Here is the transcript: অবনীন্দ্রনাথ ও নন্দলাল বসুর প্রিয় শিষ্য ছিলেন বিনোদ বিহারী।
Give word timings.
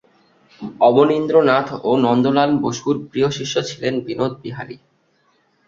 অবনীন্দ্রনাথ 0.81 1.67
ও 1.83 1.91
নন্দলাল 2.05 2.51
বসুর 2.63 2.95
প্রিয় 3.09 3.29
শিষ্য 3.37 3.55
ছিলেন 3.69 3.93
বিনোদ 4.05 4.33
বিহারী। 4.43 4.77